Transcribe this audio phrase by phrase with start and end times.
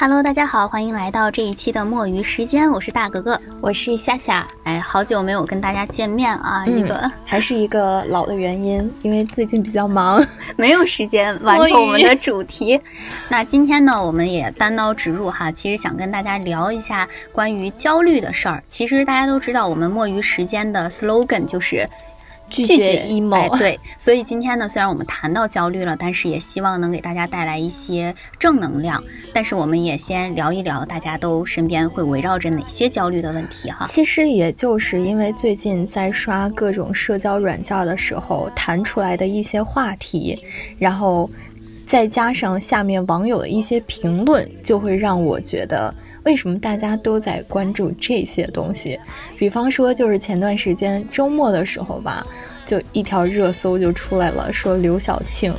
[0.00, 4.46] Hello，大家好，欢迎来到这一期的墨鱼时间，我是大格格，我是夏夏。
[4.62, 10.24] 哎，好久没有跟大家见面啊，一个还是一个老的原因，因为最近比较忙，
[10.54, 12.80] 没有时间完成我们的主题。
[13.28, 18.62] 那今天呢，我们也单刀直入哈，其实想跟大家聊一下关于焦虑的事儿。
[18.68, 21.84] 其实大家都知道，我们墨鱼时间的 slogan 就是。
[22.50, 29.02] 拒绝 emo，对，所以今天呢，虽然我们谈到焦虑了，但是也希望能给大家带来一些正能量。
[29.32, 33.86] 但是我们也先聊一聊，大家都身边会围绕着哪些焦虑的问题哈。
[33.88, 40.38] 其实也就是因为最近在刷各种社交软件的时候弹出来的一些话题，
[40.78, 41.30] 然后
[41.84, 45.94] 再加上下面网友的一些评论，就会让我觉得。
[46.28, 49.00] 为什么大家都在关注这些东西？
[49.38, 52.22] 比方说，就是前段时间周末的时候吧，
[52.66, 55.54] 就一条热搜就出来了，说刘晓庆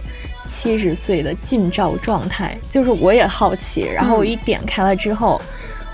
[0.46, 2.56] 七十岁的近照状态。
[2.70, 5.42] 就是我也好奇，然后我一点开了之后，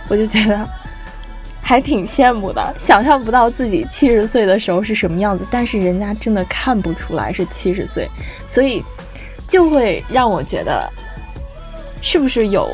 [0.09, 0.67] 我就觉得
[1.61, 5.47] 还挺羡慕的，想象不到自己七十岁的时候是什么样子。
[5.49, 8.09] 但是人家真的看不出来是七十岁，
[8.45, 8.83] 所以
[9.47, 10.91] 就会让我觉得，
[12.01, 12.69] 是不是有？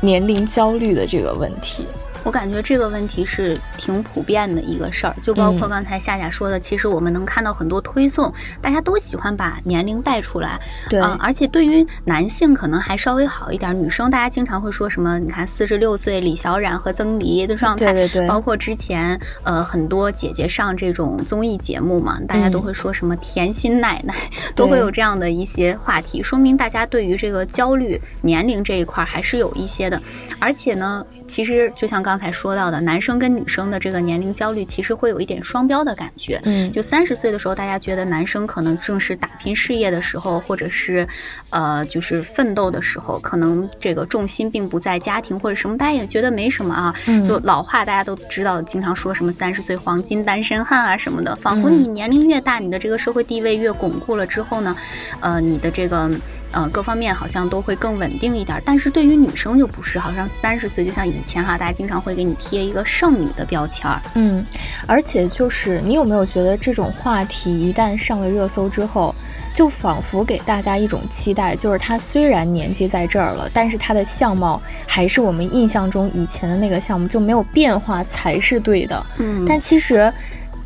[0.00, 1.86] 年龄焦虑的这个问题。
[2.26, 10.60] 我感觉这个问题是挺普遍的一个事儿，就包括刚才夏夏说的，其实我们能看到很多推送，大家都喜欢把年龄带出来，
[10.90, 15.20] 对，而且对于男性可能还稍微好一点，女生大家经常会说什么？
[15.20, 24.12] 你看四十六岁李小冉和曾黎的状态，对对对，包括之前呃很多姐姐上这种综艺节目嘛，大家都会说什么甜心奶奶，
[24.56, 30.02] 都会有这样的一些话题，说明大家对于这个焦虑年龄这一块还是有一些的，
[30.40, 32.15] 而且呢，其实就像刚。
[32.16, 36.40] 刚才说到的男生跟女生的这个年龄焦虑，其实会有一点双标的感觉。
[36.44, 41.06] 嗯，就三十岁的时候，大家觉得男生可能正是打拼事业的时候，或者是，
[41.50, 46.94] 呃，就是奋斗的时候，可能这个重心并不在家庭或者什么，大家也觉得没什么啊。
[47.28, 54.74] 就老话大家都知道，经常说什么三十岁黄金单身汉啊什么的，仿佛你年龄越大，你的这个社会地位越巩固了之后呢，
[55.20, 56.10] 呃，你的这个。
[56.52, 64.00] 嗯，各方面好像都会更稳定一点，但是对于女生就不是，好像三十岁就像以前哈，大家经常会给你贴一个剩女的标签儿。
[64.14, 64.44] 嗯，
[64.86, 69.14] 而且就是你有没有觉得这种话题一旦上了热搜之后，
[69.52, 79.06] 就仿佛给大家一种期待，就是他虽然年纪在这儿了，但是他的相貌还是我们印象中以前的那个项目就没有变化才是对的。
[79.18, 80.10] 嗯，但其实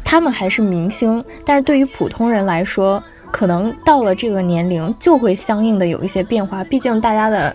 [0.04, 3.02] 他们还是明星，但是对于普通人来说。
[3.30, 6.62] 可能到了这个年龄，就会相应的有一些变化。
[6.64, 7.54] 毕竟大家的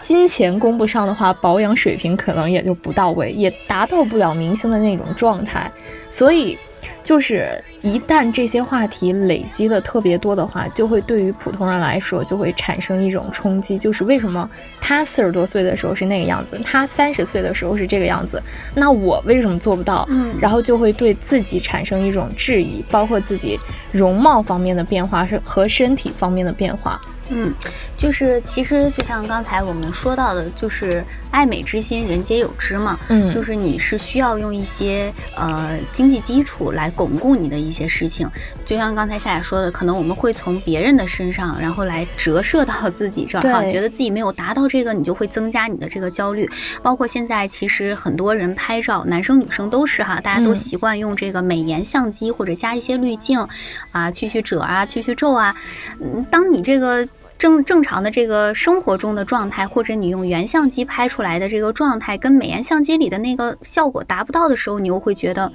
[0.00, 5.70] 金钱供不上的话，保养水平可能也就不到位，也达到不了明星的那种状态。
[6.08, 6.58] 所以。
[7.02, 13.78] 就是一旦这些话题累积的特别多的话，就会对于普通人来说就会产生一种冲击。
[13.78, 14.48] 就是为什么
[14.80, 18.42] 他四十多岁的时候是那个样子，他三十岁的时候是这个样子，
[18.74, 20.06] 那我为什么做不到？
[20.10, 23.58] 嗯，然后就会对自己产生一种质疑，包括自己
[23.90, 27.00] 容貌方面的变化是和身体方面的变化。
[27.32, 27.54] 嗯，
[27.96, 32.98] 就是其实就像刚才我们说到的，就是爱美之心，人皆有之嘛。
[33.06, 38.28] 嗯，就是你是需要用一些呃经济基础来巩固你的一些事情。
[38.64, 46.48] 就像刚才夏夏说的，可能我们会从别人的身上，然后来折射到自己这儿哈，觉得自己没有达到这个，你就会增加你的这个焦虑。
[46.82, 53.46] 包括现在其实很多人拍照，男生女生都是哈，大家都习惯用这个美颜相机或者加一些滤镜
[53.92, 55.54] 啊，去去褶啊，去去皱啊。
[56.00, 57.08] 嗯，当你这个。
[57.40, 65.50] 正正常的这个生活中的状态，或者你用原相机拍出来的这个状态，跟美颜相机里的那个效果达不到的时候，你又会觉得，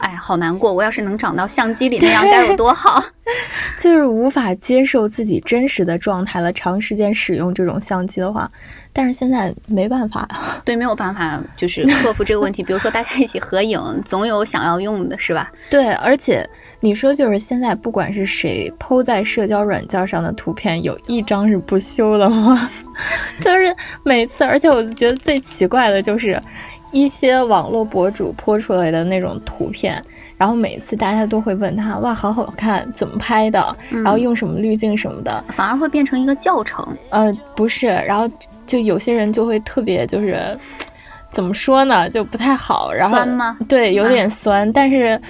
[0.00, 0.72] 哎，好难过。
[0.72, 3.02] 我要是能长到相机里那样，该有多好。
[3.78, 6.52] 就是无法接受自己真实的状态了。
[6.52, 8.50] 长时间使用这种相机的话，
[8.92, 10.28] 但是现在没办法，
[10.64, 12.60] 对，没有办法，就是克服这个问题。
[12.62, 15.52] 比如说大家一起合影，总有想要用的，是吧？
[15.70, 16.48] 对，而且
[16.80, 22.68] 你说就是现在，不管是谁抛在社交软件上的图片，有一张是不修的吗？
[23.40, 26.42] 就是每次，而且我就觉得最奇怪的就是
[26.92, 30.02] 一些网络博主泼出来的那种图片。
[30.36, 33.76] 然后每次大家都会问他，哇，好好看，怎么拍的？
[33.90, 36.82] 然后用什么滤镜什么的，反而会变成一个教程。
[37.10, 38.26] 呃，不是，然后
[38.66, 40.58] 就有些人就会特别就是，
[41.30, 42.90] 怎么说呢，就不太好。
[42.90, 43.58] 然后酸吗？
[43.68, 44.72] 对，有点酸。
[44.72, 45.20] 但是，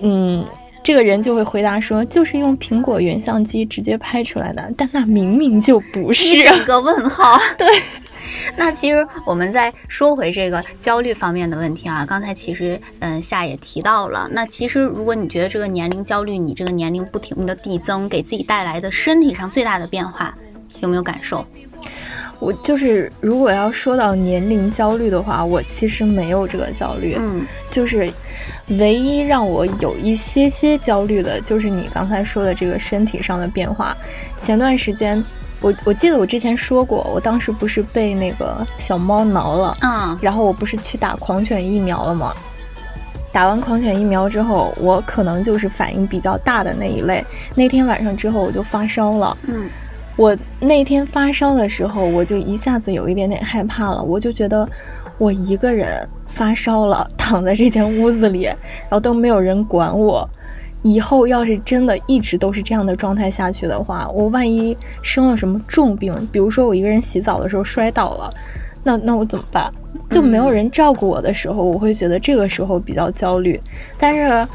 [0.00, 0.44] 嗯，
[0.84, 6.38] 这个人就会回答说，就是用苹果原相机直接拍出来的，但那明明就不是。
[6.38, 7.36] 一个问号。
[7.58, 7.66] 对。
[8.56, 14.28] 那其实我们再说回这个焦虑方面的问题啊，刚才其实嗯夏也提到了。
[14.32, 20.34] 那其实如果你觉得这个年龄焦虑，你这个年龄不停的递增，给自己带来的身体上最大的变化，
[20.80, 21.44] 有没有感受？
[22.38, 27.16] 我就是如果要说到年龄焦虑的话，我其实没有这个焦虑。
[27.18, 28.12] 嗯，就是
[28.66, 33.96] 唯一让我有一些些焦虑的，就是你刚才说的这个身体上的变化。
[34.36, 35.22] 前段时间，
[35.62, 42.34] 我我记得我之前说过，我当时不是被那个小猫挠了，啊，然后我不是去打狂犬疫苗了吗？
[43.32, 47.24] 打完狂犬疫苗之后，我可能就是反应比较大的那一类。
[47.54, 49.34] 那天晚上之后，我就发烧了。
[49.46, 49.70] 嗯，
[50.16, 54.02] 我那天发烧的时候，我就一下子有一点点害怕了。
[54.02, 54.68] 我就觉得
[55.16, 60.28] 我一个人发烧了，躺在这间屋子里，然后都没有人管我。
[60.82, 68.32] 以后要是真的一直都是这样的状态下去的话，我万一生了什么重病，比如说我一个人洗澡的时候摔倒了。
[68.84, 69.72] 那那我怎么办？
[70.10, 73.60] 就没有人照顾我的时候，我会觉得这个时候比较焦虑。
[73.96, 74.48] 但是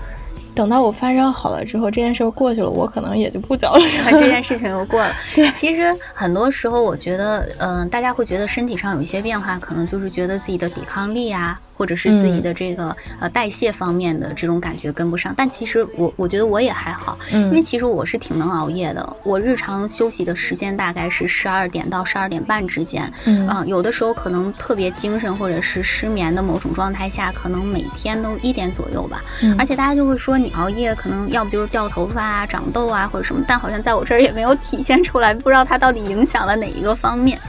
[0.53, 4.11] 等到我发烧好了之后，这件事过去了，我可能也就不焦虑了。
[4.11, 5.13] 这件事情又过了。
[5.33, 11.57] 对，其实很多时候，我觉得，嗯，大家会觉得身体上有一些变化，可能就是觉得自己的抵抗力啊。
[11.77, 19.15] 或者是自己的这个呃代谢方面的这种感觉跟不上，但其实我我觉得我也还好，因为其实我是挺能熬夜的。
[19.23, 29.23] 我日常休息的时间大概是十二点到十二点半之间，嗯，有的时候可能特别精神或者是失眠的某种状态下，可能每天都一点左右吧。
[29.59, 37.39] 而且大家就会说你熬夜可能要不就是掉头发啊、长痘啊或者什么，但好像在我这儿也没有体现出来，不知道它到底影响了哪一个方面。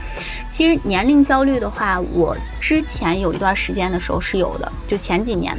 [0.49, 5.57] 其实年龄焦虑的话，我之前有一段时间的时候是有的，就前几年。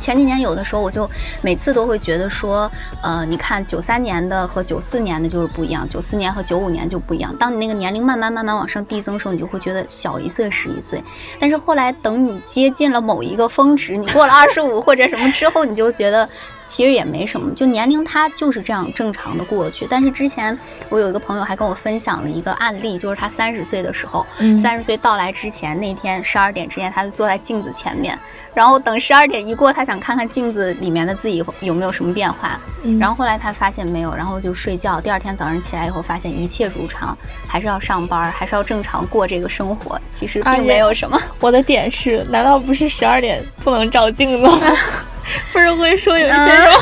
[0.00, 1.08] 前几年有的时候，我就
[1.42, 2.68] 每次都会觉得说，
[3.02, 7.32] 呃，你看九三年的和九四年的就是不一样，九四年和九五年就不一样。
[7.38, 11.00] 当你那个年龄慢慢慢慢往上递增的时候，你就会觉得小一岁是一岁。
[11.38, 16.28] 但是后来等你接近了某一个峰值，你过了二十五或者什么之后，你就觉得。
[16.72, 19.86] 其实也没什么，就年龄它就是这样正常的过去。
[19.90, 20.58] 但是之前
[20.88, 24.26] 我有一个朋友还跟我分享了一个案例，就是他三十岁的时候，
[24.58, 28.18] 三十岁到来之前那天十二点之前，他就坐在镜子前面，
[28.54, 32.58] 然后等十二点一过，他想看看镜子里面的自己有没有什么变化。
[32.98, 34.98] 然后后来他发现没有，然后就睡觉。
[34.98, 37.14] 第二天早上起来以后，发现一切如常，
[37.46, 40.00] 还是要上班，还是要正常过这个生活。
[40.08, 41.20] 其实并没有什么。
[41.38, 44.58] 我的点是，难道不是十二点不能照镜子吗？
[45.52, 46.78] 不是会说有一些什么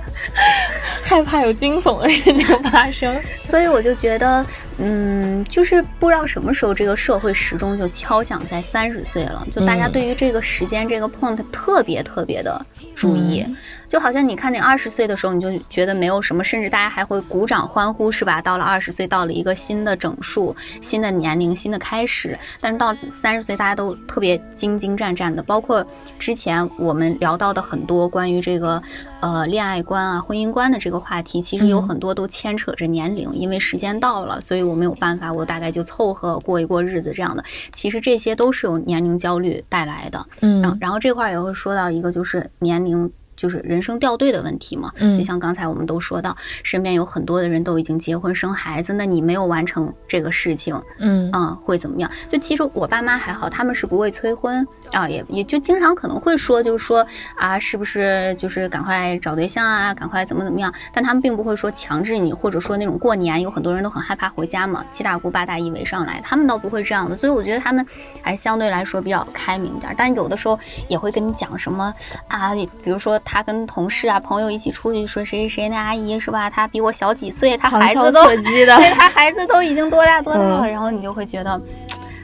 [1.02, 3.14] 害怕有惊悚的事情发生，
[3.44, 4.44] 所以我就觉得，
[4.78, 12.64] 嗯，就是不知道什么时候这个社会时钟就敲响在三十岁了，就大家对于这个时间这个 point 特别特别的
[12.96, 13.44] 注意。
[13.94, 18.42] 就好像你看，你二十岁的时候，你就觉得没有什么，甚至大家还会鼓掌欢呼，是吧？
[18.42, 22.36] 到了二十岁，到了一个新的整数、新的年龄、新的开始。
[22.60, 25.40] 但是到三十岁，大家都特别兢兢战战的。
[25.44, 25.86] 包括
[26.18, 28.82] 之前我们聊到的很多关于这个
[29.20, 37.44] 呃恋爱观啊、婚姻观的这个话题，其实有很多都牵扯着年龄，因为时间到了，所以我没有办法，我大概就凑合过一过日子这样的。
[37.70, 40.26] 其实这些都是有年龄焦虑带来的。
[40.40, 43.08] 嗯，然后这块也会说到一个，就是年龄。
[43.36, 52.10] 就是人生掉队的问题嘛，嗯就像刚才我们都说到，身边有很多的人都已经结婚生孩子，那你没有完成这个事情，嗯啊，会怎么样？
[52.28, 60.72] 就其实我爸妈还好，他们是不会催婚啊，也也就经常可能会说，就是说啊，是不是就是赶快找对象啊，赶快怎么怎么样？
[60.92, 67.16] 但他们并不会说强制你，或者说那种过年有很多人都很害怕回家嘛，七大姑八大姨围上来，他们倒不会这样的。
[67.16, 67.84] 所以我觉得他们
[68.22, 70.58] 还相对来说比较开明一点，但有的时候
[70.88, 71.92] 也会跟你讲什么
[72.28, 73.20] 啊，比如说。
[73.24, 76.50] 他跟同事啊、朋友一起出去，说谁谁谁那阿姨是吧？
[76.50, 81.60] 她比我小几岁，她孩子都， 对，她孩子都已经多大多大了，然后你就会觉得。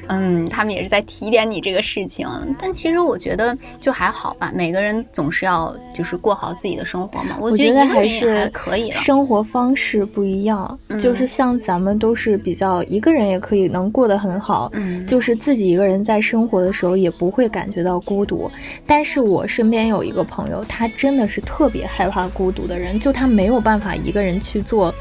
[0.08, 2.28] 嗯，他们也是在提点你这个事情，
[2.58, 4.50] 但其实我觉得就还好吧。
[4.54, 7.36] 每个人总是要就是过好自己的生活嘛。
[7.40, 8.90] 我觉得还是可以。
[8.90, 18.50] 生活方式不一样，就是像咱们都是比较一个人也可以能过得很好，嗯，就是自己一个人在生活的时候也不会感觉到孤独。
[18.86, 24.92] 但是我身边有一个朋友，他真的是特别害怕孤独的人，就他没有办法一个人去做。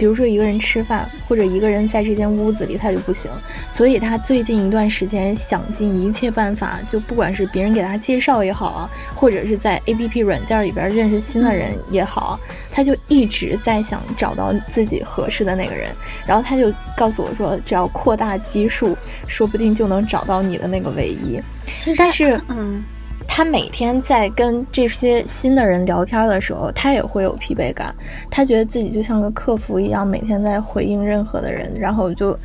[0.00, 3.30] 比如说一个人吃饭，或者一个人在这间屋子里，他就不行。
[3.70, 12.40] 所以他最近一段时间想尽一切办法，就不管是别人给他介绍也好啊，或者是在 A P P 软件里边认识新的人也好，
[12.70, 15.94] 他就一直在想找到自己合适的那个人。
[16.26, 18.96] 然后他就告诉我说，只要扩大基数，
[19.28, 21.38] 说不定就能找到你的那个唯一。
[21.94, 22.82] 但是，嗯。
[23.32, 27.94] 他每天在跟这些新的人聊天的时候，他也会有疲惫感。
[28.28, 32.36] 他觉得自己就像个客服一样，每天在回应任何的人，然后就，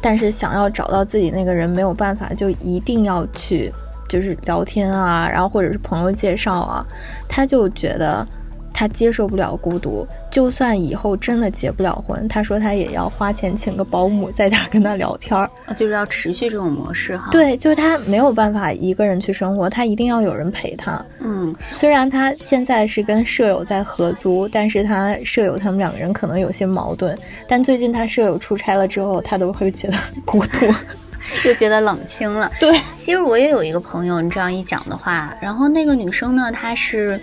[0.00, 3.72] 但是想要找到自己那个人没有办法，就一定要去
[4.08, 6.84] 就是聊天啊，然后或者是朋友介绍啊，
[7.28, 8.26] 他就觉得
[8.74, 17.30] 他接受不了孤独，就算以后真的结不了婚，他说他也要花钱请个保姆在家跟他聊天儿，就是要持续这种模式哈。
[17.30, 21.02] 对，就是他没有办法一个人去生活，他一定要有人陪他。
[21.22, 27.16] 嗯，虽然他现在是跟舍友在合租，但是他舍友他们两个人可能有些矛盾。
[27.46, 30.66] 但最近他舍友出差了之后，他都会觉得孤独，
[31.46, 32.50] 又觉得冷清了。
[32.58, 37.20] 对，其实我也有一个朋友，你这样一讲的话，然后那个女生呢，她是。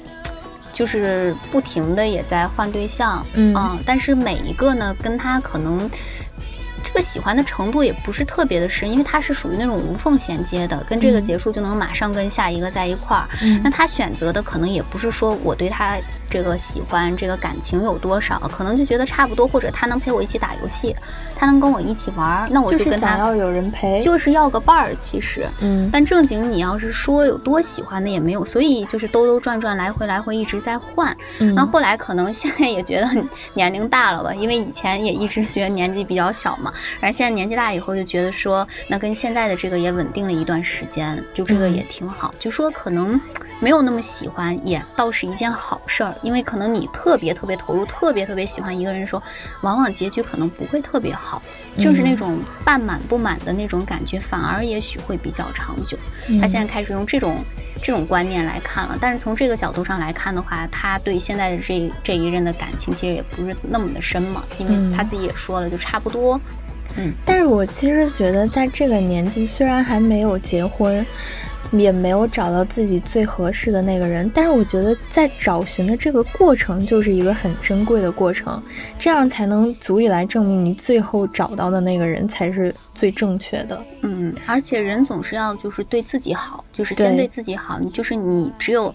[0.73, 3.53] 就是不停的也在换对象，嗯，
[3.85, 5.89] 但是每一个呢，跟他可能
[6.83, 13.27] 这个喜欢的程度也不是特别的深，因为他是属于那种无缝衔接的，跟这个结束就能马上跟下一个在一块儿。
[13.63, 15.97] 那他选择的可能也不是说我对他
[16.29, 20.95] 这个喜欢这个感情有多少，可能就觉得差不多，或者他能陪我一起打游戏。
[21.35, 24.95] 他能跟我一起玩，那我就跟他要有人陪，就是要个伴儿。
[24.95, 31.17] 其实，嗯，但正经你要是说有多喜欢的也没有，所以就是兜兜转转，来回来回一直在换。
[31.39, 33.09] 嗯那后来可能现在也觉得
[33.55, 42.33] 年龄大了吧，因为以前也一直觉得年纪比较小嘛，然后现在年纪大以后就觉得说，那跟现在的这个也稳定了一段时间，就这个也挺好。
[42.39, 43.19] 就说可能。
[43.63, 49.21] 没有那么喜欢，也倒是一件好事儿，因为可能你特别特别投入，特别特别喜欢一个人的时候，
[49.61, 51.39] 往往结局可能不会特别好，
[51.77, 55.95] 就是那种半满不满的那种感觉，反而也许会比较长久。
[56.41, 57.37] 他现在开始用这种
[57.83, 66.41] 这种观念来看了，但是从这个角度上来看的话，他对现在的这这一任的感情其实也不是那么的深嘛，因为他自己也说了，就差不多。
[66.97, 71.05] 嗯，但是我其实觉得在这个年纪，虽然还没有结婚。
[71.73, 78.61] 也没有找到自己最合适的那个人，但是我觉得在找寻的这个过程就是一个很珍贵的过程，
[78.99, 83.81] 这样才能足以来证明你最后找到的那个人才是最正确的。
[84.01, 88.93] 嗯，而且人总是要就是对自己好，就是先对自己好，就是你只有，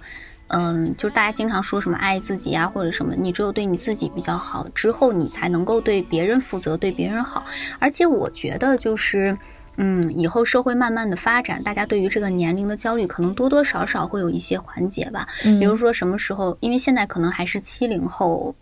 [0.49, 7.45] 嗯，就是大家经常说什么爱自己啊或者什么，你只有对你自己比较好之后，你才能够对别人负责，对别人好。
[7.79, 9.37] 而且我觉得就是。
[9.79, 15.29] 嗯，以后社会慢慢的发展，大家对于这个年龄的焦虑可能多多少少会有一些缓解吧。
[15.43, 18.55] 比如说什么时候，因为现在可能还是七零后。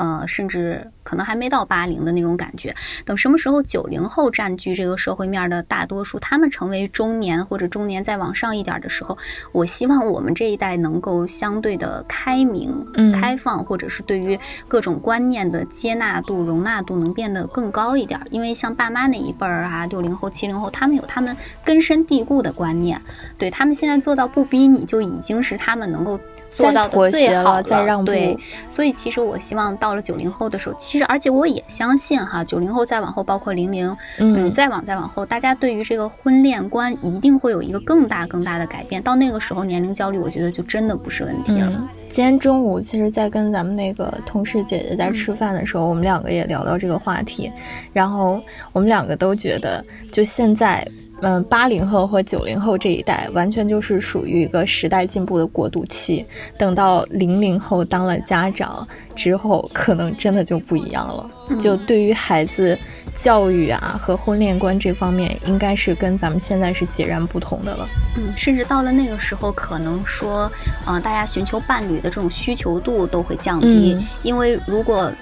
[0.00, 2.74] 呃，甚至可能还没到八零的那种感觉。
[3.04, 9.18] 等什么时候九零后占据这个社会面的大多数，他们成为中年或者中年再往上一点的时候，
[9.52, 12.74] 我希望我们这一代能够相对的开明、
[13.12, 18.18] 开放，或者是对于各种观念的接纳度、容纳度能变得更高一点。
[18.30, 22.98] 因为像爸妈那一辈儿啊，六零后、七零后，他们有他们根深蒂固的观念，
[23.36, 26.18] 对他们现在做到不逼你就已经是他们能够。
[26.50, 28.36] 做到的最好了，对，
[28.68, 39.00] 所以其实我希望到了九零后的时候，其实而且我也相信哈，九零后再往后，包括零零，嗯，再往再往后，大家对于这个婚恋观一定会有一个更大更大的改变。
[39.02, 41.88] 到那个时候，年龄焦虑，我觉得就真的不是问题了。
[42.08, 47.52] 今天中午，其实，在跟咱们那个同事姐姐在吃饭的时候，我们两个也聊到这个话题，
[47.92, 48.42] 然后
[48.72, 50.86] 我们两个都觉得，就现在。
[51.22, 56.24] 嗯，八零后和九零后这一代完全就是属于一个时代进步的过渡期。
[56.58, 58.86] 等到零零后当了家长
[59.20, 61.30] 之后，可能真的就不一样了。
[61.60, 62.78] 就对于孩子
[63.14, 67.86] 教育啊和婚恋观这方面，应该是跟咱们现在是截然不同的了。
[68.16, 70.50] 嗯，甚至到了那个时候，可能说，
[70.86, 75.12] 呃，大家寻求伴侣的这种需求度都会降低，因为如果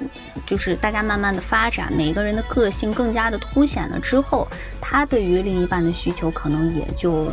[0.47, 4.47] 就是大家慢慢的发展，每个人的个性更加的凸显了之后，
[4.81, 7.33] 他对于另一半的需求可能也就。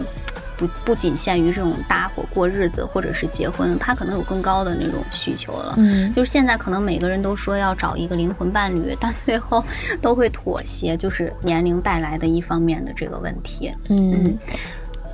[0.58, 5.76] 不不仅限于这种搭伙过日子，或者是结婚，他可能有更高的那种需求了。
[5.78, 9.64] 嗯，就是现在可能每个人都说要找一个灵魂伴侣，但最后
[10.02, 13.74] 都会妥协，就是年龄带来的一方面的这个问题。
[13.90, 14.38] 嗯，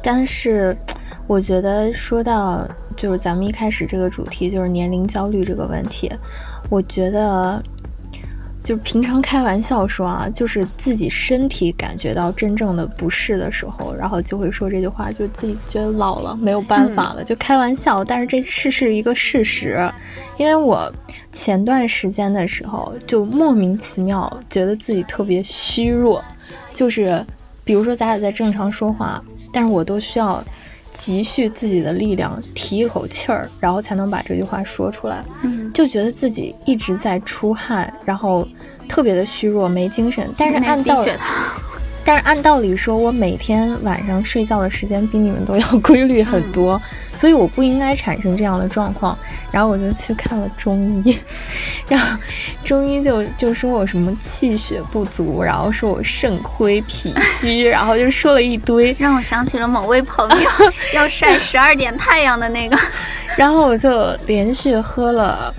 [0.01, 0.77] 但是
[1.27, 6.11] 我觉得说到就是咱们一开始这个主题就是年龄焦虑这个问题，
[6.69, 7.61] 我觉得。
[8.63, 18.03] 就是平常开玩笑说啊，就是自己身体感觉到真正的不适的时候，然后就会说这句话，就自己觉得老了没有办法了，就开玩笑。
[18.03, 19.91] 但是这是是一个事实，
[20.37, 20.91] 因为我
[21.31, 26.23] 前段时间的时候就莫名其妙觉得自己特别虚弱，
[26.73, 27.25] 就是
[27.63, 30.43] 比如说咱俩在正常说话，但是我都需要。
[30.91, 35.23] 积蓄自己的力量，提一口气儿，然后才能把这句话说出来。
[35.43, 38.47] 嗯，就觉得自己一直在出汗，然后
[38.87, 40.29] 特别的虚弱，没精神。
[40.37, 41.11] 但是按道理。
[42.03, 46.81] 但是按道理说，我每天晚上睡觉的时间比你们都要规律很多，
[47.13, 49.17] 所以我不应该产生这样的状况。
[49.51, 51.19] 然后我就去看了中医，
[51.89, 52.17] 然后
[52.63, 60.49] 中医就就说我什么气血不足，然后说我肾亏脾虚， 然后就说了一堆，让我想起了某位朋友
[60.95, 62.77] 要晒十二点太阳的那个。
[63.35, 65.53] 然后我就连续喝了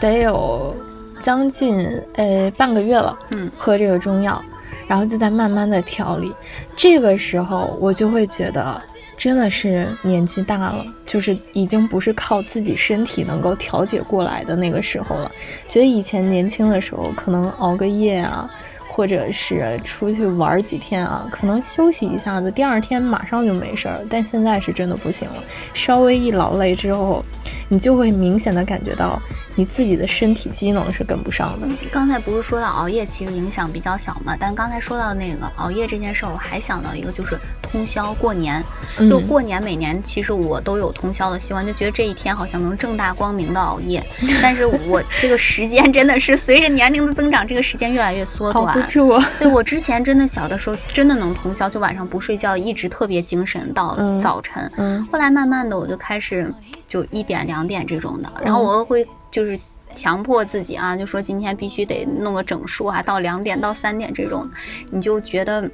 [0.00, 0.76] 得有
[1.20, 4.42] 将近呃半个月了，嗯，喝这个中药，
[4.90, 6.34] 然后就在慢慢的调理。
[6.74, 8.82] 这个时候我就会觉得，
[9.16, 15.30] 真的是年纪大了，就是已经不是靠自己身体能够调节过来的那个时候了。
[15.68, 18.50] 觉得以前年轻的时候，可能熬个夜啊。
[18.92, 24.00] 或者是出去玩几天啊，可能休息一下子，第二天马上就没事儿。
[24.10, 25.42] 但现在是真的不行了，
[25.72, 27.22] 稍微一劳累之后，
[27.68, 29.20] 你就会明显的感觉到
[29.54, 31.68] 你自己的身体机能是跟不上的。
[31.92, 34.36] 刚才不是说到熬夜其实影响比较小嘛？
[34.38, 38.62] 但刚才说到那个熬夜这件事儿，我还想到一个，就是通宵过年。
[39.08, 44.04] 就过年每年其实我都有通宵的习惯，就觉得这一天好像能正大光明的熬夜。
[44.42, 48.79] 但是我这个时间真的是随着年龄的增长，这个时间越来越缩 短。
[48.84, 49.18] 住。
[49.38, 54.70] 对我之前真的小的时候真的能通宵，就晚上不睡觉，一直特别精神到早晨。
[54.76, 56.52] 嗯，后来慢慢的我就开始
[56.86, 59.58] 就一点两点这种的，然后我会就是
[59.92, 64.48] 强迫自己啊，就说今天必须得弄个整数啊，到两点到三点这种，
[64.90, 65.68] 你就觉得，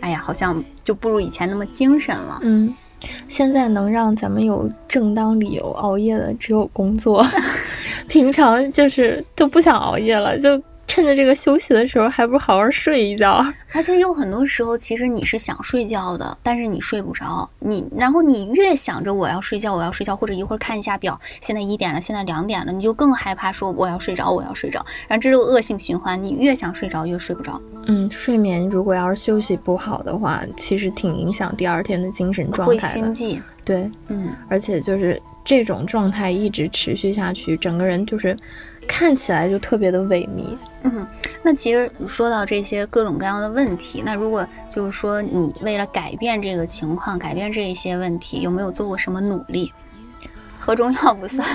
[0.00, 2.38] 哎呀，好像就不如以前那么精神了。
[2.42, 2.74] 嗯，
[3.28, 7.26] 现在能让咱们有正当理由熬夜的只有工作，
[8.08, 10.60] 平常就是都不想熬夜了，就。
[10.90, 13.46] 趁着这个休息的时候，还不如好好睡一觉。
[13.72, 17.48] 而且有很多时候，其实你是想睡觉的，但是你睡不着。
[17.60, 24.84] 你然后你越想着我要睡觉，我要睡觉，或者一会儿看一下表，现在一点了，现在两点了，你就更害怕说我要睡着，我要睡着。
[25.06, 27.62] 然后这是个恶性循环，你越想睡着越睡不着。
[27.86, 32.80] 嗯，睡眠如果要是休息不好的话，其实挺影响第二天的精神状态的。
[32.80, 33.40] 会心悸。
[33.64, 38.36] 对，嗯，而且就是这种状态一直持续下去，整个人就是
[38.86, 40.56] 看起来就特别的萎靡。
[40.82, 41.06] 嗯，
[41.42, 49.72] 那其实说到这些各种各样的问题，那如果就是说你为了改变这个情况，改变这一些问题，有没有做过什么努力？
[50.58, 51.46] 喝中药不算，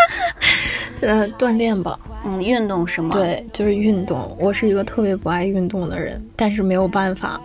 [1.00, 3.10] 呃，锻炼吧，嗯，运动是吗？
[3.12, 4.34] 对，就是运动。
[4.40, 7.40] 我是一个特别不爱运动的人，但是没有办法，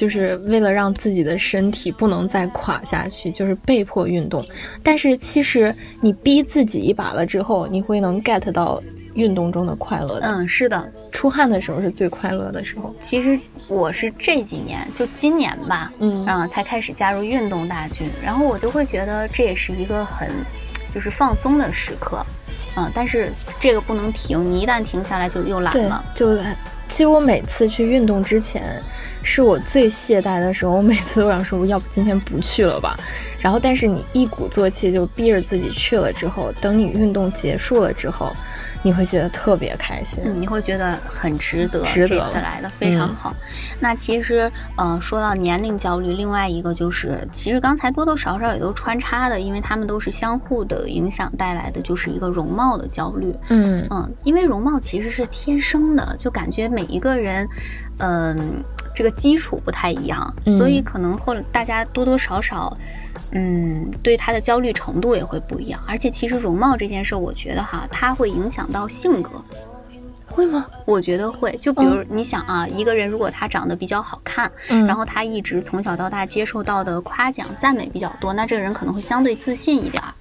[0.00, 4.42] 就是为了让自己的身体不能再垮下去，就是被迫运动。
[4.82, 8.82] 但是其实你逼自己一把了之后，你会能 get 到。
[9.14, 12.94] 运动中的快乐，嗯，是的，出汗的时候是最快乐的时候。
[13.00, 20.30] 其实我是这几年，就今年吧，嗯，然后才开始加入运动大军，然后我就会觉得这也是一个很，
[20.94, 22.24] 就是放松的时刻，
[22.76, 26.38] 嗯，但是这个不能停，你一旦停下来就又懒了，就。
[26.86, 28.82] 其实我每次去运动之前，
[29.22, 32.98] 是我最懈怠的时候，我每次都想说，要不今天不去了吧。
[33.40, 38.34] 然后，但是你一鼓作气就逼着自己去了之后，等你运动结束了之后。
[38.82, 43.36] 你会觉得特别开心，你会觉得很值得，值得这次来的非常好。
[43.78, 53.34] 那其实，呃，说到年龄焦虑，另外一个就是，其实刚才多多少少也都穿插的，因为他们都是相互的影响带来的，就是一个容貌的焦虑。
[53.50, 57.46] 嗯嗯，因为容貌其实是天生的，就感觉每一个人，
[57.98, 62.76] 嗯，这个基础不太一样，所以可能后大家多多少少。
[63.32, 69.30] 嗯，对他的焦虑程度也会不一样，而且其实容貌这件事，我觉得哈，它会影响到性格，
[70.26, 70.66] 会吗？
[70.84, 71.52] 我觉得会。
[71.52, 80.12] 就比如你想啊，一个人如果他长得比较好看，嗯，然后他一直从小到大接受到的夸奖、赞美比较多，那这个人可能会相对自信一点儿，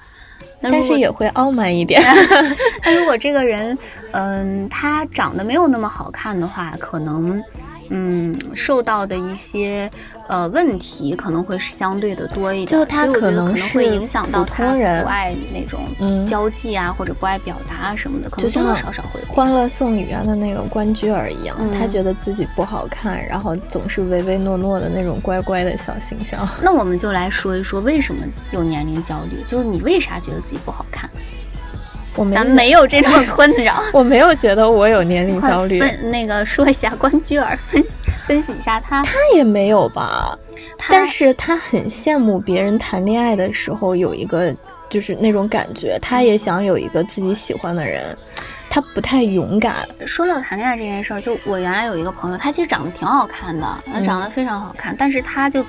[0.62, 2.00] 但是也会傲慢一点。
[2.86, 3.76] 那如果这个人，
[4.12, 7.44] 嗯，他长得没有那么好看的话，可能。
[7.90, 9.90] 嗯，受到的一些
[10.28, 19.20] 呃问题可能会相对的多一点，就他可能会影响到他不爱那种交际啊，或者不爱表达啊什么的，可能多多少少会。
[19.28, 26.48] 欢乐颂里面的那个关雎尔一样，他觉得自己不好看，然后总是唯唯诺诺的那种乖乖的小形象。
[26.62, 28.22] 那我们就来说一说为什么
[28.52, 31.10] 有年龄焦虑，就是你为啥觉得自己不好看？
[32.32, 35.80] 咱没有这种困扰， 我没有觉得我有年龄焦虑。
[36.12, 40.38] 那个说一下关雎尔，分析分析一下他，他也没有吧？
[40.90, 44.54] 但是他很羡慕别人谈恋爱的时候有一个
[44.90, 48.18] 就是那种感觉，他也想有一个自己喜欢的人，
[48.70, 49.88] 他不太勇敢。
[50.06, 55.64] 说到谈恋爱这件事儿，就我原来有一个朋友，他其实长得挺好看的，长得非常好看，但是他就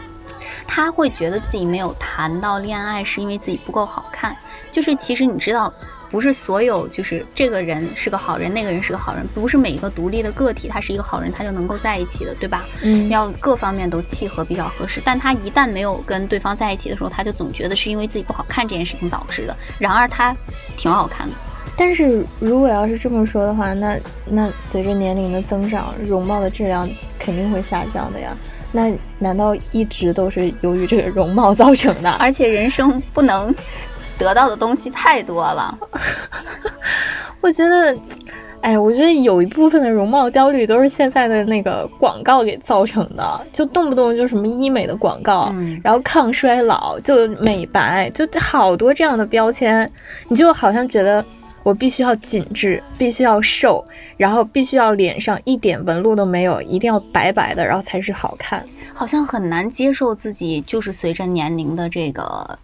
[0.66, 4.34] 他会觉得自己没有谈到恋爱，是因为自己不够好看。
[4.70, 5.72] 就是其实你知道。
[6.10, 12.66] 不是所有，就是这个人是个好人，那个人是个好人，不是每一个独立的个体，他是一个好人，他就能够在一起的，对吧？
[12.82, 15.00] 嗯，要各方面都契合，比较合适。
[15.04, 19.56] 但他一旦没有跟对方在一起的时候，他就总觉得是因为自己不好看这件事情导致的。
[19.78, 20.34] 然而他
[20.76, 21.34] 挺好看的。
[21.76, 23.96] 但是如果要是这么说的话，那
[24.26, 28.36] 那随着年龄的增长，容貌的质量肯定会下降的呀。
[28.72, 32.10] 那难道一直都是由于这个容貌造成的？
[32.12, 33.54] 而且人生不能。
[34.20, 35.76] 得到的东西太多了，
[37.42, 37.98] 我觉得。
[38.62, 45.50] 哎，我觉得有一部分的容貌焦虑都是现在的那个广告给造成的，就动不动就什么医美的广告，
[45.82, 49.90] 然后抗衰老，就美白，就好多这样的标签，
[50.28, 51.24] 你就好像觉得
[51.62, 53.82] 我必须要紧致，必须要瘦，
[54.18, 62.58] 然后必须要脸上一点纹路都没有，一定要白白的，然后才是好看，好像很难接受自己就是随着年龄的这个。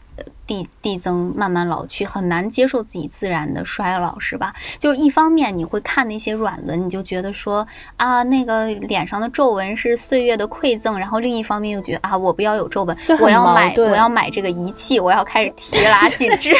[0.47, 4.55] 递递增，慢慢老去，很难接受自己自然的衰老，是吧？
[4.79, 16.57] 就是一方面你会看那些软文，你就觉得说啊，那个脸上的皱纹是岁月的馈赠，然后另一方面又觉得啊，我不要有皱纹，我要买，我要买这个仪器，我要开始提 拉紧致。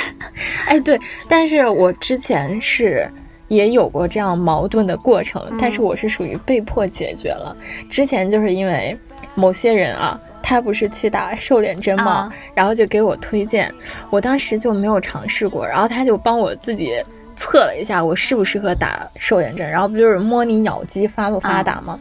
[0.67, 3.09] 哎，对，但是我之前是
[3.49, 7.57] 也有过这样矛盾的过程，但是我是属于被迫解决了。
[7.89, 8.99] 之前就是因为
[9.35, 10.21] 某些人啊。
[10.49, 12.33] 他不是去打瘦脸针吗？
[12.55, 13.69] 然后就给我推荐，
[14.11, 17.03] 我当时就没有尝试过，然后他就帮我自己
[17.35, 21.99] 测了一下我适不适合打瘦脸针，然后不就是摸你咬肌发不发达吗？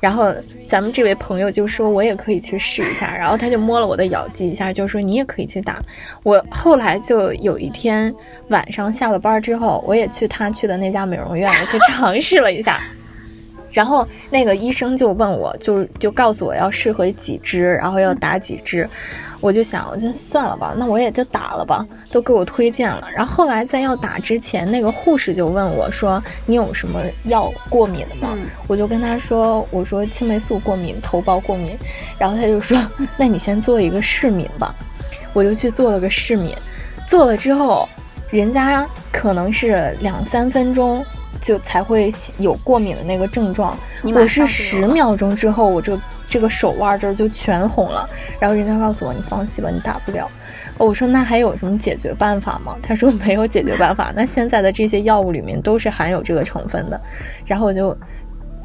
[0.00, 0.34] 然后
[0.66, 5.78] 咱们这位朋友就说我也可以去试一下，然后他就摸了我的咬肌一下，就说你也可以去打。
[6.22, 8.12] 我后来就有一天
[8.48, 12.80] 晚上下了班之后，我也去他去的那家美容院，我去尝试了一下。
[13.72, 18.88] 然后那个医生就问我，就就告诉我要适合几支，然后要打几支，
[19.40, 23.08] 我就想，我就算了吧，那我也就打了吧，都给我推荐了。
[23.14, 28.36] 然后后来在要打之前，那个护士就问我说：“你有什么药过敏的吗？”
[28.68, 31.76] 我就跟他说：“我说青霉素过敏，头孢过敏。”
[32.18, 32.78] 然后他就说
[33.16, 34.74] ：“那你先做一个试敏吧。”
[35.32, 36.54] 我就去做了个试敏，
[37.06, 37.88] 做了之后，
[38.30, 41.02] 人家可能是两三分钟。
[41.40, 43.76] 就才会有过敏的那个症状。
[44.14, 48.08] 我是十秒钟之后，我这这个手腕这儿就全红了。
[48.38, 50.30] 然后人家告诉我，你放弃吧，你打不了。
[50.78, 52.76] 我说那还有什么解决办法吗？
[52.82, 54.12] 他说没有解决办法。
[54.16, 57.00] 那现在的这些药物里面都是含有这个成分的。
[57.44, 57.96] 然后我就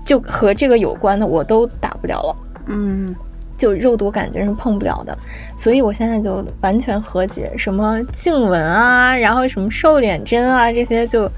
[0.06, 2.36] 就和这个有关的我都打不了了。
[2.68, 3.16] 嗯，
[3.58, 5.16] 就肉毒杆菌是碰不了的。
[5.56, 11.30] 所以我现在就完全和解，什么颈纹啊，然后什么瘦脸针啊，这些就。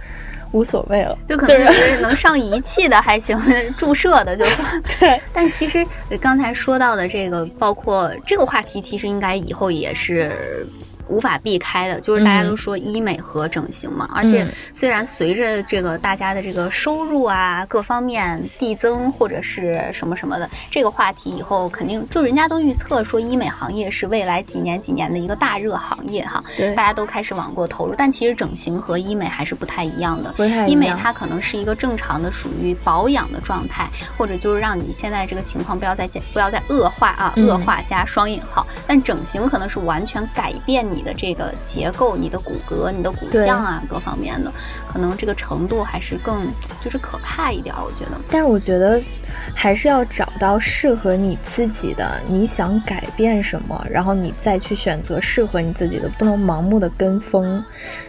[0.51, 3.39] 无所谓了，就可能是能上仪器的还行，
[3.77, 4.81] 注射的就算。
[4.99, 5.85] 对，但是其实
[6.19, 10.67] 刚才说到的这个，包括这个话题，其实应该以后也是。
[11.09, 14.07] 无法避开的，就是大家都说医美和整形嘛。
[14.13, 26.43] 而且，虽然随着这个大家的这个收入啊各方面递增，或者是什么什么的，这个话题以后肯定就人家都预测说医美行业是未来几年几年的一个大热行业哈。
[26.55, 27.95] 对，大家都开始往过投入。
[27.97, 30.31] 但其实整形和医美还是不太一样的。
[30.33, 30.69] 不太一样。
[30.69, 38.67] 医美它可能是一个正常的属于保养的状态，或者就是让你现在这个情况不要再不要再恶化啊，恶化加双引号。
[38.85, 40.98] 但整形可能是完全改变你。
[40.99, 44.51] 你的这个结构、你的骨骼、你的骨相啊，各方面的，
[44.91, 46.51] 可能这个程度还是更
[46.83, 48.19] 就是可怕一点，我觉得。
[48.29, 49.01] 但是我觉得
[49.55, 57.63] 还是要找到适合你自己的，你想改变什么，然后你再去选择适合你自己的，不能盲目的跟风。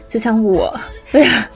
[0.09, 0.75] 就像我，
[1.13, 1.49] 对呀，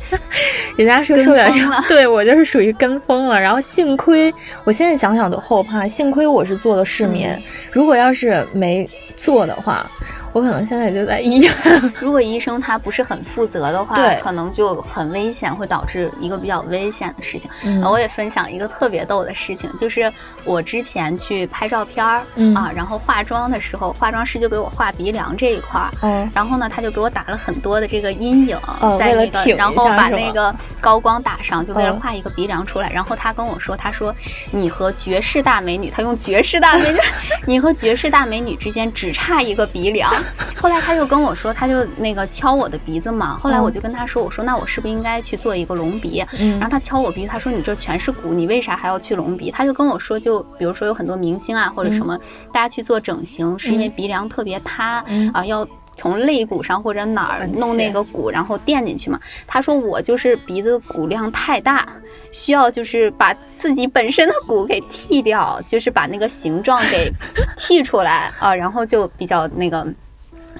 [0.77, 3.41] 人家说瘦脸针， 对我就是属于跟风了。
[3.41, 4.33] 然后幸亏，
[4.65, 7.41] 我现在想想都后怕，幸亏我是做了失眠，
[7.71, 9.89] 如果要是没做的话。
[10.33, 11.53] 我可能现在就在医院。
[12.01, 17.49] 如果医生他不是很负责的话，对，可能就很危险，会导致一个比较危险的事情。
[17.63, 20.13] 嗯，我也分享一个特别逗的事情，就是
[20.45, 28.59] 我之前去拍照片儿啊，然后化妆的时候，化妆师就给我画鼻梁这一块儿，嗯，然后呢，他就给我打了很多的这个阴影，
[28.99, 32.91] 在那个，然后把那个高光打上，就为了画一个鼻梁出来。
[32.91, 34.15] 然后他跟我说，他说
[34.51, 36.99] 你和绝世大美女，他用绝世大美女，
[37.47, 40.13] 你和绝世大美女之间只差一个鼻梁。
[40.57, 43.39] 后来他又跟我说，他就那个敲我的鼻子嘛。
[43.39, 46.25] 后来我就跟他说，我说那我是不是应该去做一个隆鼻？
[46.39, 49.51] 然后他敲我鼻，他说你这全是骨，你为啥还要去隆鼻？
[49.51, 52.19] 他就跟我说，就比如说有很多明星啊或者什么，
[52.53, 55.67] 大家去做整形是因为鼻梁特别塌啊，要
[56.05, 59.19] 从肋骨上或者哪儿弄那个骨，然后垫进去嘛。
[59.47, 61.89] 他说我就是鼻子骨量太大，
[62.31, 67.11] 需要就是把自己本身的骨给剃掉，就是把那个形状给
[67.57, 69.87] 剃出来啊，然后就比较那个。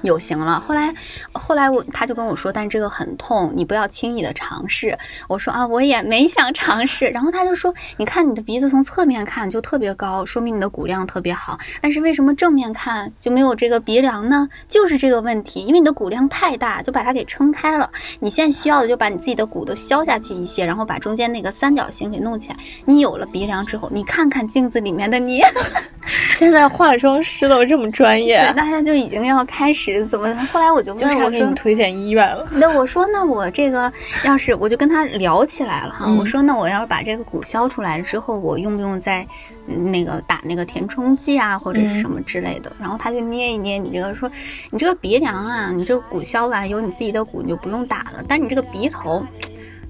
[0.03, 0.93] 有型了，后来，
[1.31, 4.97] 后来我他就跟我说，但这个很痛，你不要轻易的尝试。
[5.27, 7.07] 我说啊，我也没想尝试。
[7.07, 11.57] 然后他就说，你看你的鼻子从侧面看就特别高，说明你的骨量特别好。
[11.81, 14.47] 但是为什么正面看就没有这个鼻梁呢？
[14.67, 17.89] 就是这个问题，因为你的骨量太大，就把它给撑开了。
[18.19, 22.57] 你现在需要的就把你自己的骨头削下去一些，然后把中间那个三角形给弄起来。
[22.85, 25.41] 你有了鼻梁之后，你看看镜子里面的你。
[26.37, 30.33] 现在化妆师都这么专业，大家就已经要开始怎么？
[30.51, 33.91] 后来我就问我说：“推荐医院了。”那我说：“那我这个
[34.23, 36.11] 要是我就跟他聊起来了哈。
[36.11, 39.25] 我说：那我要是把这个骨消出来了之后，我用不用再
[39.65, 44.29] 那个打那个填充剂啊，或者是什么之类的？”然后他就捏一捏你这个，说
[44.69, 48.23] ：“你这个鼻梁啊，你这个骨消完有你自己的骨，你就不用打了。
[48.27, 49.25] 但你这个鼻头。”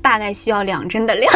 [0.02, 1.34] 大概需要两针的量，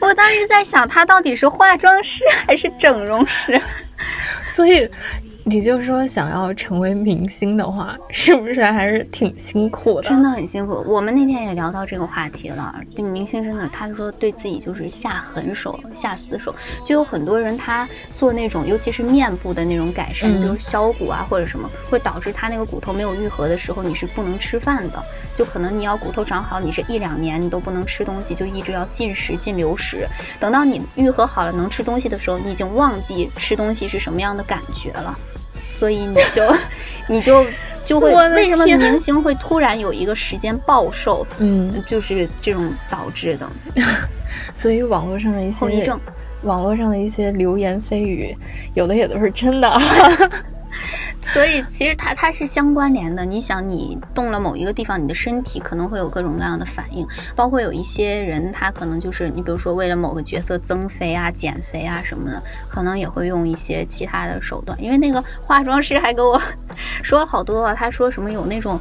[0.00, 3.60] 我当时在想，他到底是化妆师还是整容师？
[4.44, 4.90] 所以。
[5.44, 10.08] 你就说想要成为明星的话，是不是还是挺辛苦的？
[10.08, 10.84] 真的很辛苦。
[10.86, 12.74] 我们那天也聊到这个话题了。
[12.94, 16.54] 这明星真的，他说对自己就是下狠手、下死手。
[16.84, 25.02] 就有很多人他做那种，尤其是面部的那种改善，比如削骨啊或者什么，会导致他那个骨头没有愈合的时候，你是不能吃饭的。
[25.34, 30.06] 就可能你要骨头长好，你是一两年你都不能吃东西，就一直要进食、进流食。
[30.38, 35.18] 等到你愈合好了能吃东西的时候，你已经忘记吃东西是什么样的感觉了。
[35.70, 36.54] 所以你就，
[37.08, 37.46] 你就
[37.84, 41.26] 就会为什么明星会突然有一个时间暴瘦？
[41.38, 43.48] 嗯，就是这种导致的。
[44.54, 45.98] 所以网络上的一些后遗症，
[46.42, 48.36] 网络上的一些流言蜚语，
[48.74, 49.68] 有的也都是真的。
[51.20, 53.24] 所以其实它它是相关联的。
[53.24, 57.06] 你想，你动了某一个地方，你的身体可能会有各种各样的反应。
[57.36, 64.80] 包括有一些人，他可能就是你比如说为了某个角色增肥啊、减肥啊什么的，可能也会用一些其他的手段。
[64.82, 66.40] 因为那个化妆师还跟我
[67.02, 68.80] 说了好多，他说什么有那种。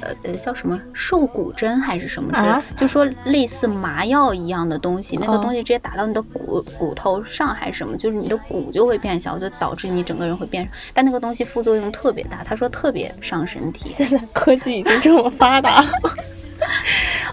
[0.00, 2.62] 呃呃，叫什么瘦骨针还是什么针？
[2.76, 10.68] 就说类似麻药一样的东西，那个东西直接打到你的骨骨头上还是什么，就是你的骨就会变小，就导致你整个人会变。
[10.92, 13.94] 但那个东西副作用特别大，他说特别伤身体。
[13.96, 15.88] 现在科技已经这么发达了，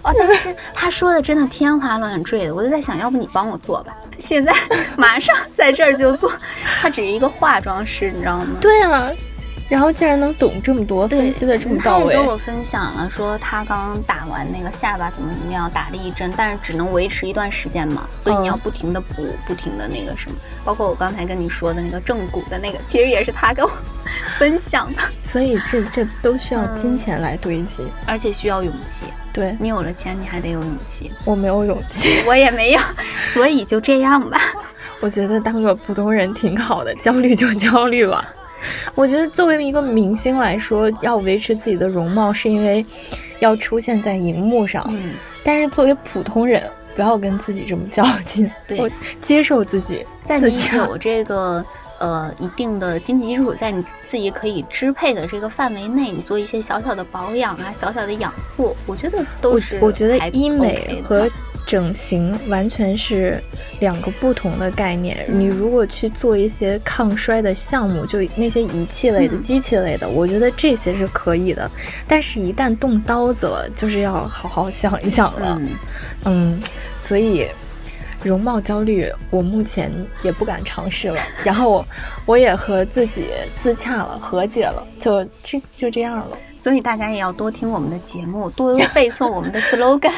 [0.04, 3.96] 哦，但是他说的真的天花乱坠的，我就在想，要不你帮我做吧？
[4.18, 4.52] 现在
[4.96, 6.32] 马上在这儿就做。
[6.80, 8.46] 他只是一个化妆师，你知道吗？
[8.60, 9.10] 对啊。
[9.68, 12.14] 然后竟然能懂这么多，分析的这么到位。
[12.14, 20.36] 他跟我分享了，说他刚打完那个下巴怎么怎么样，打了一针，但是只能维持一段时间嘛，所以你要不停的补，不停的那个什么。
[20.64, 23.70] 包括我刚才跟你说的那个正骨的那个，其实也是他跟我
[24.38, 25.02] 分享的。
[25.20, 29.06] 所以这这都需要金钱来堆积，而且需要勇气。
[29.32, 31.10] 对你有了钱，你还得有勇气。
[31.24, 32.80] 我没有勇气，我也没有，
[33.32, 34.38] 所以就这样吧。
[35.00, 38.28] 我觉得当个普通人挺好的，焦虑就焦虑吧。
[38.94, 42.84] 我觉得作为一个明星来说，要维持自己的容貌，是因为
[43.40, 44.84] 要出现在荧幕上。
[44.90, 46.62] 嗯，但是作为普通人，
[46.94, 48.50] 不要跟自己这么较劲。
[48.66, 51.64] 对，接受自己，在你有这个
[51.98, 59.78] 呃一定的经济基础，在你自己可以支配的这个范围内，你做一些小小的保养啊，小小的养护，我觉得都是。
[59.80, 61.28] 我觉得医美和。
[61.66, 63.42] 整形完全是
[63.80, 65.24] 两个不同的概念。
[65.28, 71.70] 你如果去做一些抗衰的项目，就那些仪器类的、机器类的，我觉得这些是可以的。
[72.06, 75.60] 但是，一旦动刀子了，就是要好好想一想了。
[76.24, 76.60] 嗯，
[77.00, 77.48] 所以。
[78.24, 79.90] 容貌焦虑，我目前
[80.22, 81.20] 也不敢尝试了。
[81.42, 81.84] 然后，
[82.26, 86.38] 我也和自己自洽了，和解了，就这就这样了。
[86.56, 90.12] 所以大家也要多听我们的节目，多背诵我们的 slogan，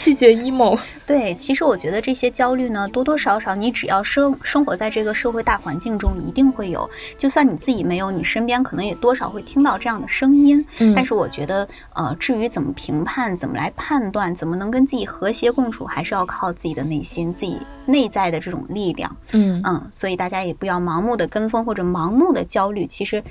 [0.00, 0.76] 拒绝 emo。
[1.06, 6.88] 对，其实我觉得这些焦虑呢，多多少少你只要生生活在这个社会大环境中，一定会有。
[7.16, 10.62] 就算你自己没有，你身边可能也多少会听到这样的声音。
[10.78, 10.92] 嗯。
[10.96, 17.32] 但是我觉得，呃，至于怎么评判，怎么来判断，怎么能跟自己和谐共处，还是要靠自己的内心。
[17.32, 22.86] 自己内在的这种力量，嗯嗯，所以大家也不要盲目的跟风或者盲目的焦虑。
[22.86, 23.22] 其实，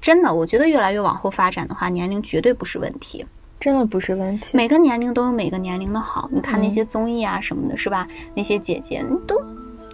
[0.00, 3.24] 真的，我觉得越来越往后发展的话，年龄绝对不是问题，
[3.60, 4.48] 真的不是问题。
[4.52, 6.28] 每个年龄都有每个年龄的好。
[6.32, 8.08] 你看那些综艺啊什么的，是吧？
[8.34, 9.40] 那些姐姐都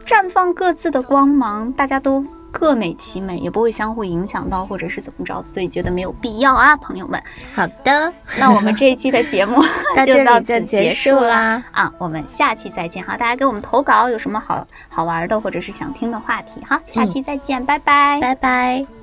[0.07, 2.25] 绽放各自的光芒，大家都。
[2.53, 7.23] 各美其美，也不会相互影响到，或者是怎么着，所以觉得没有必要啊，朋友们。
[7.55, 9.63] 好的， 那我们这一期的节目
[10.07, 13.05] 就到此结束啦啊，我们下期再见。
[13.05, 19.00] 哈，大家给我们投稿，有什么好好玩的，或者是想听的话题，哈，下期再见，拜拜，拜拜。